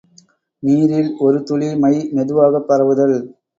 நீரில் 0.63 1.11
ஒரு 1.19 1.43
துளி 1.43 1.75
மை 1.75 1.93
மெதுவாகப் 2.13 2.67
பரவுதல். 2.67 3.17